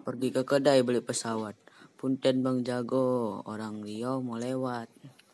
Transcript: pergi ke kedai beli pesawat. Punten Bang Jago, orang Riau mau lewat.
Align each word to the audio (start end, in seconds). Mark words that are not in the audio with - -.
pergi 0.00 0.28
ke 0.32 0.42
kedai 0.44 0.80
beli 0.84 1.04
pesawat. 1.04 1.56
Punten 2.00 2.40
Bang 2.40 2.64
Jago, 2.64 3.40
orang 3.44 3.84
Riau 3.84 4.24
mau 4.24 4.40
lewat. 4.40 4.99